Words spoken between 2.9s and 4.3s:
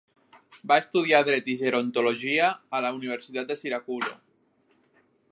Universitat de Syracuse.